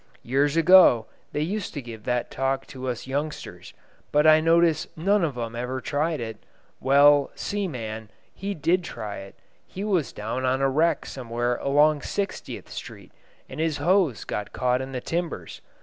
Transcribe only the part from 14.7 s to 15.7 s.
in the timbers.